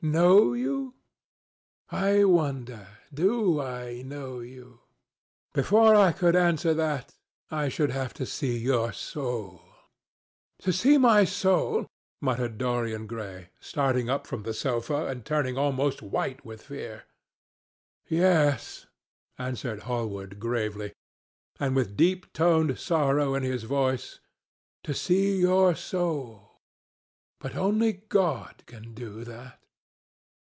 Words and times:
Know 0.03 0.53
you? 0.53 0.95
I 1.91 2.23
wonder 2.23 2.87
do 3.13 3.61
I 3.61 4.01
know 4.01 4.39
you? 4.39 4.79
Before 5.53 5.93
I 5.93 6.11
could 6.11 6.35
answer 6.35 6.73
that, 6.73 7.13
I 7.51 7.69
should 7.69 7.91
have 7.91 8.11
to 8.15 8.25
see 8.25 8.57
your 8.57 8.93
soul." 8.93 9.61
"To 10.61 10.73
see 10.73 10.97
my 10.97 11.23
soul!" 11.23 11.85
muttered 12.19 12.57
Dorian 12.57 13.05
Gray, 13.05 13.51
starting 13.59 14.09
up 14.09 14.25
from 14.25 14.41
the 14.41 14.55
sofa 14.55 15.05
and 15.05 15.23
turning 15.23 15.55
almost 15.55 16.01
white 16.01 16.41
from 16.41 16.57
fear. 16.57 17.03
"Yes," 18.09 18.87
answered 19.37 19.81
Hallward 19.81 20.39
gravely, 20.39 20.93
and 21.59 21.75
with 21.75 21.95
deep 21.95 22.33
toned 22.33 22.79
sorrow 22.79 23.35
in 23.35 23.43
his 23.43 23.63
voice, 23.65 24.19
"to 24.83 24.95
see 24.95 25.37
your 25.39 25.75
soul. 25.75 26.57
But 27.39 27.55
only 27.55 27.93
God 27.93 28.63
can 28.65 28.95
do 28.95 29.23
that." 29.25 29.59